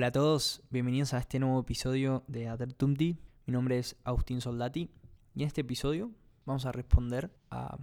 [0.00, 3.18] Hola a todos, bienvenidos a este nuevo episodio de Atertumti.
[3.44, 4.90] Mi nombre es Agustín Soldati
[5.34, 6.10] y en este episodio
[6.46, 7.76] vamos a responder a,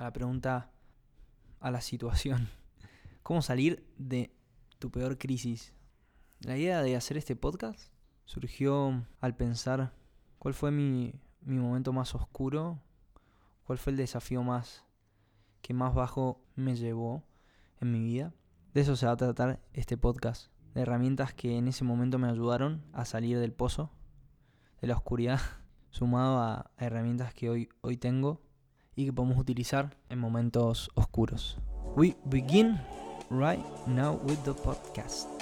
[0.00, 0.72] la pregunta,
[1.60, 2.48] a la situación.
[3.22, 4.34] ¿Cómo salir de
[4.80, 5.72] tu peor crisis?
[6.40, 7.92] La idea de hacer este podcast
[8.24, 9.94] surgió al pensar
[10.40, 12.82] cuál fue mi, mi momento más oscuro,
[13.62, 14.84] cuál fue el desafío más
[15.62, 17.22] que más bajo me llevó
[17.80, 18.34] en mi vida.
[18.74, 22.28] De eso se va a tratar este podcast, de herramientas que en ese momento me
[22.28, 23.90] ayudaron a salir del pozo,
[24.82, 25.40] de la oscuridad,
[25.90, 28.42] sumado a herramientas que hoy, hoy tengo
[28.94, 31.58] y que podemos utilizar en momentos oscuros.
[31.96, 32.78] We begin
[33.30, 35.35] right now with the podcast.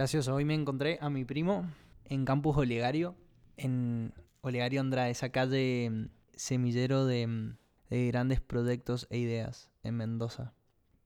[0.00, 1.70] Gracioso, hoy me encontré a mi primo
[2.06, 3.16] en Campus Olegario,
[3.58, 7.58] en Olegario Andrade, esa calle mm, semillero de, mm,
[7.90, 10.54] de grandes proyectos e ideas en Mendoza.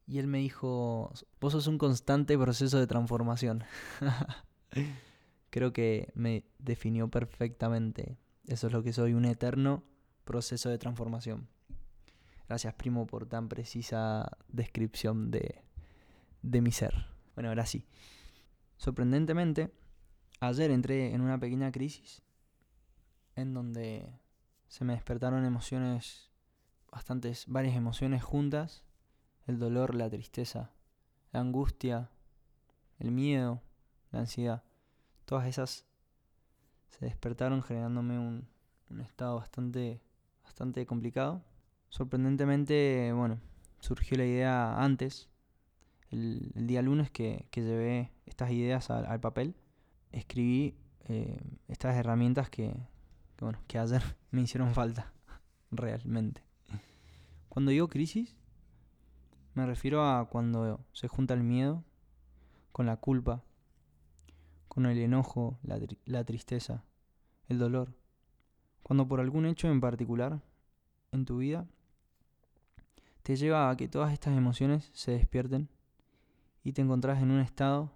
[0.06, 3.64] Y él me dijo, vos sos un constante proceso de transformación.
[5.50, 8.16] Creo que me definió perfectamente.
[8.46, 9.82] Eso es lo que soy, un eterno
[10.24, 11.48] proceso de transformación.
[12.46, 15.64] Gracias, primo, por tan precisa descripción de,
[16.42, 17.08] de mi ser.
[17.34, 17.88] Bueno, ahora sí.
[18.76, 19.72] Sorprendentemente,
[20.40, 22.22] ayer entré en una pequeña crisis
[23.36, 24.12] en donde
[24.68, 26.30] se me despertaron emociones,
[26.90, 28.82] bastantes, varias emociones juntas.
[29.46, 30.70] El dolor, la tristeza,
[31.32, 32.10] la angustia,
[32.98, 33.62] el miedo,
[34.10, 34.64] la ansiedad.
[35.26, 35.84] Todas esas
[36.88, 38.48] se despertaron generándome un,
[38.88, 40.00] un estado bastante,
[40.42, 41.44] bastante complicado.
[41.90, 43.38] Sorprendentemente, bueno,
[43.80, 45.28] surgió la idea antes,
[46.14, 49.54] el, el día lunes que, que, llevé estas ideas al, al papel.
[50.12, 50.76] Escribí
[51.06, 52.72] eh, estas herramientas que,
[53.36, 55.12] que, bueno, que ayer me hicieron falta,
[55.70, 56.42] realmente.
[57.48, 58.36] Cuando digo crisis,
[59.54, 61.84] me refiero a cuando se junta el miedo
[62.72, 63.44] con la culpa,
[64.68, 66.84] con el enojo, la, tri la tristeza,
[67.48, 67.94] el dolor.
[68.82, 70.42] Cuando por algún hecho en particular
[71.12, 71.66] en tu vida
[73.22, 75.68] te lleva a que todas estas emociones se despierten
[76.64, 77.92] y te encontrás en un estado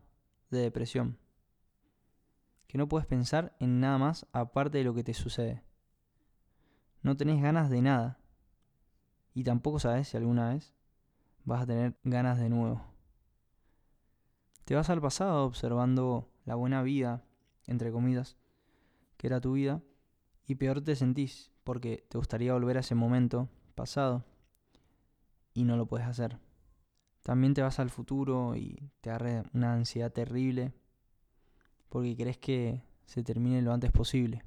[0.50, 1.18] de depresión.
[2.66, 5.64] Que no puedes pensar en nada más aparte de lo que te sucede.
[7.02, 8.20] No tenés ganas de nada.
[9.32, 10.74] Y tampoco sabes si alguna vez
[11.44, 12.84] vas a tener ganas de nuevo.
[14.64, 17.24] Te vas al pasado observando la buena vida,
[17.66, 18.36] entre comillas,
[19.16, 19.80] que era tu vida,
[20.46, 24.24] y peor te sentís porque te gustaría volver a ese momento pasado
[25.54, 26.38] y no lo puedes hacer.
[27.28, 30.72] También te vas al futuro y te agarra una ansiedad terrible
[31.90, 34.42] porque crees que se termine lo antes posible.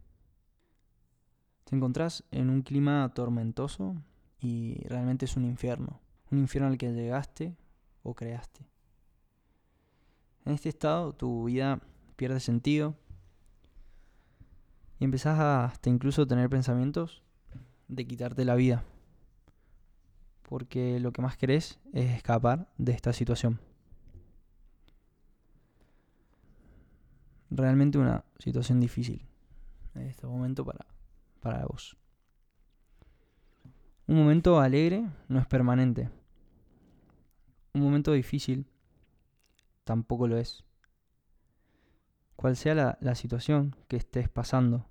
[1.64, 4.02] Te encontrás en un clima tormentoso
[4.40, 6.02] y realmente es un infierno.
[6.32, 7.56] Un infierno al que llegaste
[8.02, 8.66] o creaste.
[10.46, 11.80] En este estado tu vida
[12.16, 12.96] pierde sentido
[14.98, 17.22] y empezás a hasta incluso tener pensamientos
[17.88, 18.84] de quitarte la vida
[20.52, 23.62] porque lo que más querés es escapar de esta situación.
[27.50, 29.26] Realmente una situación difícil
[29.96, 30.86] en este momento para,
[31.40, 31.96] para vos.
[34.08, 36.10] Un momento alegre no es permanente.
[37.74, 38.68] Un momento difícil
[39.86, 40.66] tampoco lo es.
[42.36, 44.86] Cual sea la, la situación que estés pasando,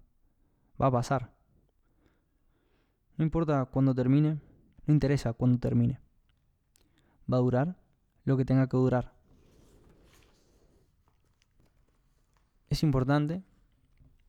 [0.81, 1.35] va a pasar.
[3.19, 4.41] No importa cuándo termine,
[4.91, 6.01] no interesa cuándo termine.
[7.33, 7.77] Va a durar
[8.25, 9.15] lo que tenga que durar.
[12.69, 13.43] Es importante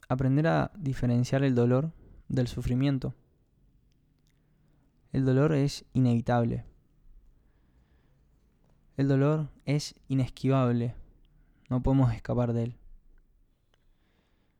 [0.07, 1.91] aprender a diferenciar el dolor
[2.27, 3.16] del sufrimiento.
[5.11, 6.64] El dolor es inevitable.
[8.97, 10.96] El dolor es inesquivable.
[11.69, 12.78] No podemos escapar de él.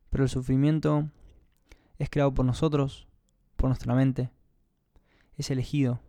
[0.10, 1.10] Pero el sufrimiento
[2.00, 3.08] es creado por nosotros,
[3.56, 4.32] por nuestra mente,
[5.38, 6.02] es elegido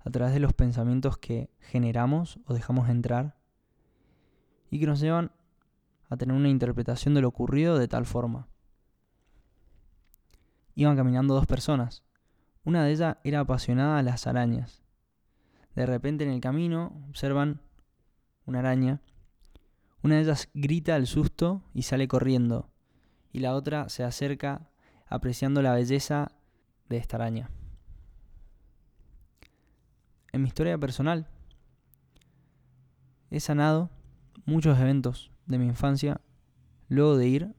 [0.00, 3.36] a través de los pensamientos que generamos o dejamos entrar
[4.70, 5.32] y que nos llevan
[6.08, 8.48] a tener una interpretación de lo ocurrido de tal forma.
[10.74, 12.04] Iban caminando dos personas.
[12.64, 14.82] Una de ellas era apasionada a las arañas.
[15.74, 17.60] De repente en el camino observan
[18.46, 19.00] una araña.
[20.02, 22.70] Una de ellas grita al susto y sale corriendo.
[23.32, 24.70] Y la otra se acerca
[25.06, 26.32] apreciando la belleza
[26.88, 27.50] de esta araña.
[30.38, 31.26] En mi historia personal,
[33.28, 33.90] he sanado
[34.46, 36.20] muchos eventos de mi infancia
[36.88, 37.54] luego de ir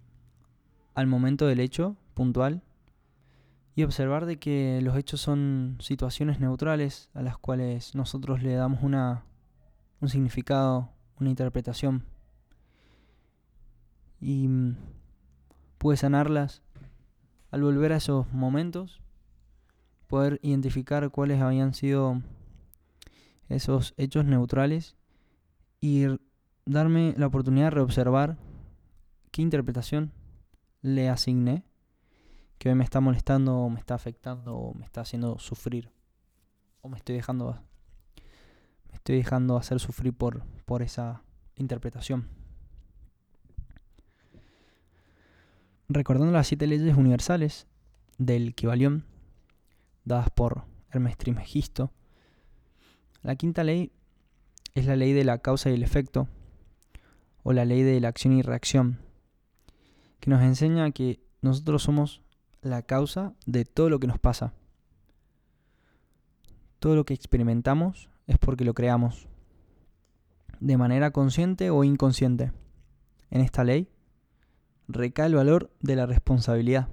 [0.95, 2.63] al momento del hecho puntual
[3.75, 8.81] y observar de que los hechos son situaciones neutrales a las cuales nosotros le damos
[8.81, 9.25] una,
[9.99, 10.89] un significado,
[11.19, 12.05] una interpretación.
[14.21, 14.77] Y mm,
[15.79, 16.61] pude sanarlas
[17.51, 19.01] al volver a esos momentos,
[20.07, 22.21] poder identificar cuáles habían sido
[23.49, 24.95] esos hechos neutrales
[25.81, 26.05] y
[26.65, 28.37] darme la oportunidad de reobservar
[29.31, 30.13] qué interpretación
[30.81, 31.65] le asigné
[32.57, 35.91] que hoy me está molestando o me está afectando o me está haciendo sufrir
[36.81, 37.59] o me estoy dejando
[38.89, 41.23] me estoy dejando hacer sufrir por, por esa
[41.55, 42.27] interpretación.
[45.87, 47.67] Recordando las siete leyes universales
[48.17, 49.05] del Kibalión,
[50.05, 51.91] dadas por Hermes Trismegisto,
[53.21, 53.91] la quinta ley
[54.75, 56.27] es la ley de la causa y el efecto,
[57.43, 58.99] o la ley de la acción y reacción,
[60.19, 62.21] que nos enseña que nosotros somos
[62.61, 64.53] la causa de todo lo que nos pasa.
[66.79, 69.27] Todo lo que experimentamos es porque lo creamos,
[70.59, 72.51] de manera consciente o inconsciente.
[73.31, 73.89] En esta ley
[74.87, 76.87] recae el valor de la responsabilidad.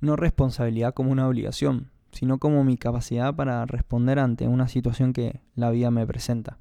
[0.00, 5.42] No responsabilidad como una obligación, sino como mi capacidad para responder ante una situación que
[5.54, 6.56] la vida me presenta.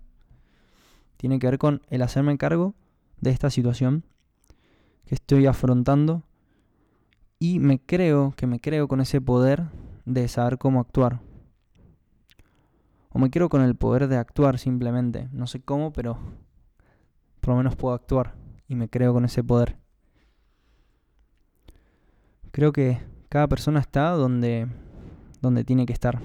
[1.16, 2.76] Tiene que ver con el hacerme cargo
[3.22, 4.04] de esta situación
[5.06, 6.24] que estoy afrontando
[7.40, 9.64] y me creo, que me creo con ese poder
[10.04, 11.22] de saber cómo actuar.
[13.12, 15.30] O me creo con el poder de actuar simplemente.
[15.32, 16.20] No sé cómo, pero
[17.40, 18.36] por lo menos puedo actuar.
[18.68, 19.78] Y me creo con ese poder.
[22.52, 23.00] Creo que
[23.30, 24.68] cada persona está donde,
[25.46, 26.22] donde tiene que estar.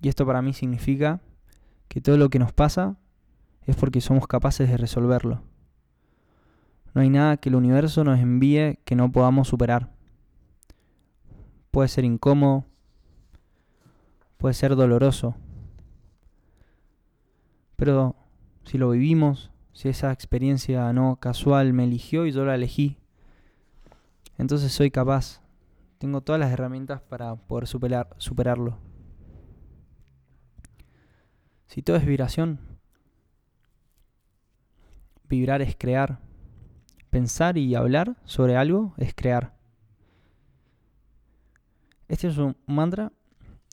[0.00, 1.20] Y esto para mí significa
[1.88, 2.96] que todo lo que nos pasa
[3.62, 5.42] es porque somos capaces de resolverlo.
[6.94, 9.90] No hay nada que el universo nos envíe que no podamos superar.
[11.70, 12.64] Puede ser incómodo,
[14.38, 15.34] puede ser doloroso,
[17.76, 18.16] pero
[18.64, 22.98] si lo vivimos, si esa experiencia no casual me eligió y yo la elegí,
[24.38, 25.40] entonces soy capaz.
[25.98, 28.78] Tengo todas las herramientas para poder superar, superarlo.
[31.66, 32.60] Si todo es vibración,
[35.28, 36.20] vibrar es crear.
[37.10, 39.54] Pensar y hablar sobre algo es crear.
[42.06, 43.12] Este es un mantra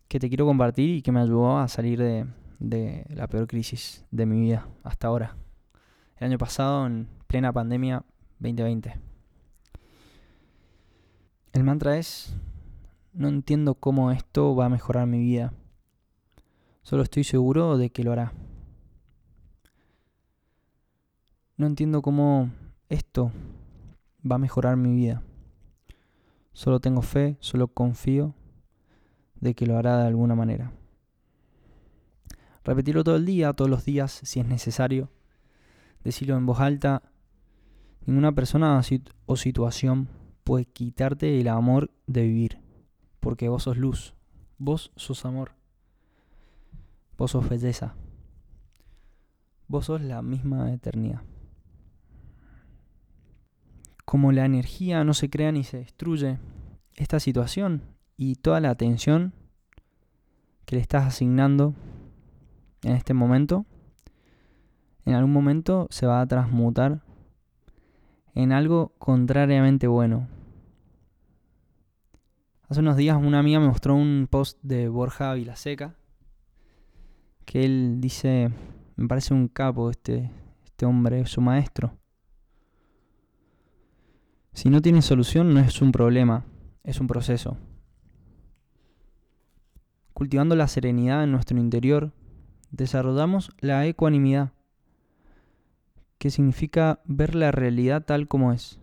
[0.07, 2.25] que te quiero compartir y que me ayudó a salir de,
[2.59, 5.37] de la peor crisis de mi vida hasta ahora.
[6.17, 8.03] El año pasado, en plena pandemia
[8.39, 9.14] 2020.
[11.55, 12.35] El mantra es,
[13.13, 15.53] no entiendo cómo esto va a mejorar mi vida.
[16.81, 18.33] Solo estoy seguro de que lo hará.
[21.55, 22.51] No entiendo cómo
[22.89, 23.31] esto
[24.29, 25.23] va a mejorar mi vida.
[26.51, 28.35] Solo tengo fe, solo confío
[29.39, 30.73] de que lo hará de alguna manera.
[32.65, 35.09] Repetirlo todo el día, todos los días, si es necesario.
[36.03, 37.01] Decirlo en voz alta.
[38.05, 38.81] Ninguna persona
[39.25, 40.09] o situación
[40.45, 42.59] puede quitarte el amor de vivir.
[43.19, 44.15] Porque vos sos luz.
[44.57, 45.51] Vos sos amor.
[47.17, 47.95] Vos sos belleza.
[49.67, 51.23] Vos sos la misma eternidad
[54.05, 56.37] como la energía no se crea ni se destruye,
[56.95, 57.81] esta situación
[58.15, 59.33] y toda la atención
[60.65, 61.73] que le estás asignando
[62.83, 63.65] en este momento,
[65.05, 67.01] en algún momento se va a transmutar
[68.35, 70.27] en algo contrariamente bueno.
[72.67, 75.95] Hace unos días una amiga me mostró un post de Borja Vilaseca
[77.45, 78.49] que él dice,
[78.95, 80.31] me parece un capo este,
[80.63, 81.95] este hombre, su maestro.
[84.53, 86.43] Si no tiene solución no es un problema,
[86.83, 87.55] es un proceso.
[90.13, 92.13] Cultivando la serenidad en nuestro interior,
[92.71, 94.53] desarrollamos la ecuanimidad,
[96.17, 98.79] que significa ver la realidad tal como es,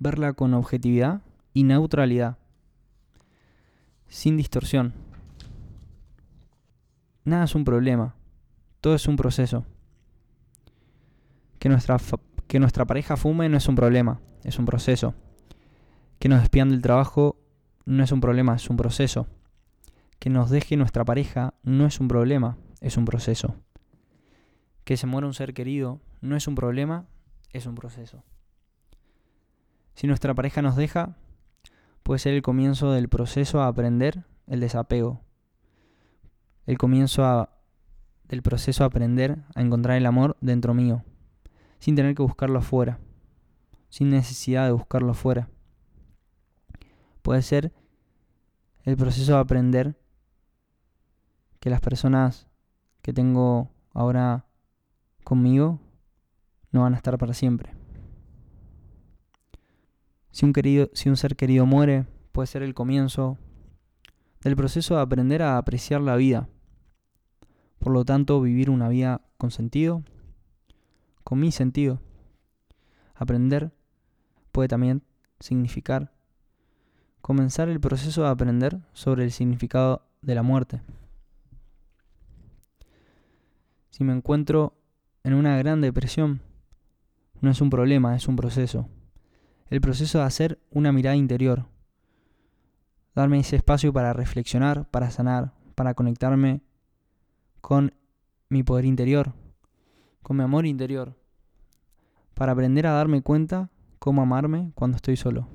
[0.00, 2.38] verla con objetividad y neutralidad,
[4.08, 4.94] sin distorsión.
[7.24, 8.14] Nada es un problema,
[8.80, 9.66] todo es un proceso.
[11.58, 11.98] Que nuestra,
[12.46, 15.14] que nuestra pareja fume no es un problema, es un proceso.
[16.18, 17.36] Que nos despidan del trabajo
[17.84, 19.26] no es un problema, es un proceso.
[20.18, 23.56] Que nos deje nuestra pareja no es un problema, es un proceso.
[24.84, 27.06] Que se muera un ser querido no es un problema,
[27.52, 28.22] es un proceso.
[29.94, 31.16] Si nuestra pareja nos deja,
[32.10, 35.20] puede ser el comienzo del proceso a aprender el desapego.
[36.66, 37.48] El comienzo
[38.24, 41.04] del proceso a aprender a encontrar el amor dentro mío,
[41.78, 42.98] sin tener que buscarlo afuera,
[43.90, 45.50] sin necesidad de buscarlo afuera.
[47.22, 47.72] Puede ser
[48.82, 49.96] el proceso de aprender
[51.60, 52.48] que las personas
[53.02, 54.46] que tengo ahora
[55.22, 55.78] conmigo
[56.72, 57.79] no van a estar para siempre.
[60.32, 63.38] Si un, querido, si un ser querido muere, puede ser el comienzo
[64.42, 66.48] del proceso de aprender a apreciar la vida.
[67.78, 70.02] Por lo tanto, vivir una vida con sentido,
[71.24, 72.00] con mi sentido.
[73.14, 73.72] Aprender
[74.52, 75.02] puede también
[75.40, 76.12] significar
[77.20, 80.82] comenzar el proceso de aprender sobre el significado de la muerte.
[83.90, 84.74] Si me encuentro
[85.24, 86.40] en una gran depresión,
[87.40, 88.88] no es un problema, es un proceso.
[89.70, 91.66] El proceso de hacer una mirada interior.
[93.14, 96.60] Darme ese espacio para reflexionar, para sanar, para conectarme
[97.60, 97.94] con
[98.48, 99.32] mi poder interior,
[100.24, 101.16] con mi amor interior,
[102.34, 105.46] para aprender a darme cuenta cómo amarme cuando estoy solo.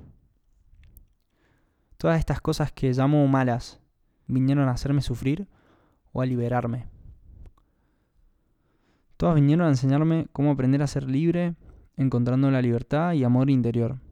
[1.97, 3.81] Todas estas cosas que llamo malas
[4.27, 5.45] vinieron a hacerme sufrir
[6.13, 6.87] o a liberarme.
[9.17, 11.55] Todas vinieron a enseñarme cómo aprender a ser libre,
[11.97, 14.04] encontrando la libertad y amor interior.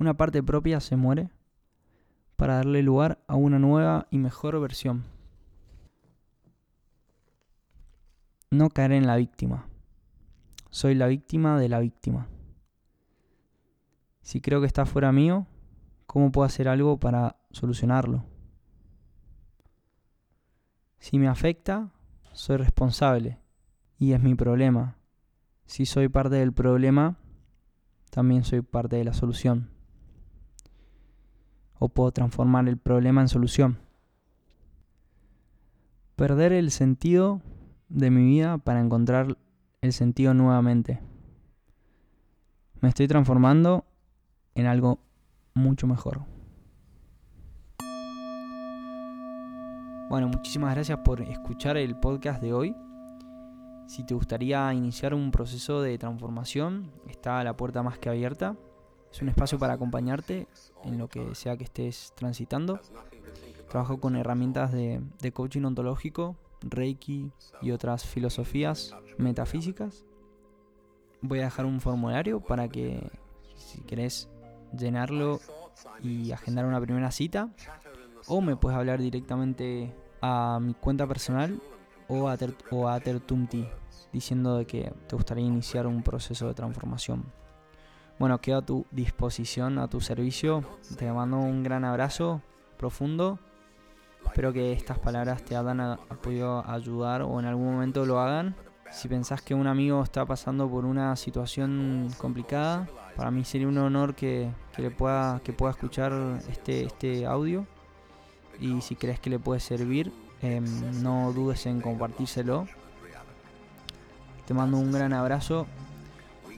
[0.00, 1.28] Una parte propia se muere
[2.36, 5.04] para darle lugar a una nueva y mejor versión.
[8.50, 9.68] No caer en la víctima.
[10.70, 12.28] Soy la víctima de la víctima.
[14.22, 15.46] Si creo que está fuera mío,
[16.06, 18.24] ¿cómo puedo hacer algo para solucionarlo?
[20.98, 21.90] Si me afecta,
[22.32, 23.38] soy responsable
[23.98, 24.96] y es mi problema.
[25.66, 27.18] Si soy parte del problema,
[28.08, 29.78] también soy parte de la solución.
[31.80, 33.78] O puedo transformar el problema en solución.
[36.14, 37.42] Perder el sentido
[37.88, 39.36] de mi vida para encontrar
[39.80, 41.00] el sentido nuevamente.
[42.80, 43.84] Me estoy transformando
[44.54, 45.00] en algo
[45.54, 46.20] mucho mejor.
[50.10, 52.76] Bueno, muchísimas gracias por escuchar el podcast de hoy.
[53.86, 58.56] Si te gustaría iniciar un proceso de transformación, está la puerta más que abierta.
[59.12, 60.46] Es un espacio para acompañarte
[60.84, 62.80] en lo que sea que estés transitando.
[63.68, 65.02] Trabajo con herramientas de,
[65.32, 67.30] coaching ontológico, Reiki
[67.62, 70.04] y otras filosofías metafísicas.
[71.22, 73.10] Voy a dejar un formulario para que
[73.56, 74.28] si querés
[74.76, 75.40] llenarlo
[76.02, 77.50] y agendar una primera cita,
[78.26, 81.60] o me puedes hablar directamente a mi cuenta personal
[82.08, 83.66] o a, a Tertumti
[84.12, 87.24] diciendo que te gustaría iniciar un proceso de transformación.
[88.20, 90.62] Bueno, quedo a tu disposición, a tu servicio.
[90.98, 92.42] Te mando un gran abrazo
[92.76, 93.38] profundo.
[94.26, 98.54] Espero que estas palabras te hayan podido ayudar o en algún momento lo hagan.
[98.92, 102.86] Si pensás que un amigo está pasando por una situación complicada,
[103.16, 106.12] para mí sería un honor que, que le pueda, que pueda escuchar
[106.50, 107.66] este, este audio
[108.60, 110.12] y si crees que le puede servir,
[110.42, 112.66] em, no dudes en compartírselo.
[114.44, 115.66] Te mando un gran abrazo,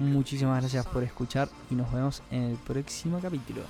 [0.02, 3.62] muchísimas gracias por escuchar y nos vemos en el próximo capítulo.